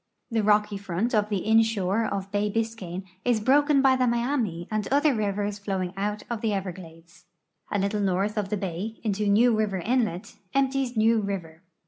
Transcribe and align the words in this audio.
The 0.31 0.41
rocky 0.41 0.77
front 0.77 1.13
of 1.13 1.29
the 1.29 1.45
inshore 1.45 2.05
of 2.05 2.31
bay 2.31 2.49
Biscayne 2.51 3.03
is 3.23 3.39
bi'oken 3.39 3.83
by 3.83 3.95
the 3.95 4.07
Miami 4.07 4.67
and 4.71 4.87
other 4.87 5.13
rivers 5.13 5.59
flowing 5.59 5.93
out 5.95 6.23
of 6.27 6.41
the 6.41 6.53
Everglades. 6.53 7.25
A 7.71 7.77
little 7.77 8.01
north 8.01 8.35
of 8.35 8.49
the 8.49 8.57
bay, 8.57 8.99
into 9.03 9.27
New 9.27 9.55
River 9.55 9.77
inlet, 9.77 10.37
empties 10.55 10.97
New 10.97 11.21
river. 11.21 11.61